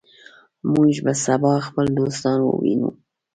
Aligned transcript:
موږ 0.71 0.93
به 1.05 1.13
سبا 1.25 1.53
خپل 1.67 1.85
دوستان 1.99 2.39
ووینو. 2.43 2.89